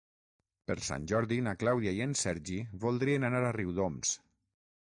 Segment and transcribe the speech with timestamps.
[0.69, 4.19] Per Sant Jordi na Clàudia i en Sergi voldrien anar a Riudoms.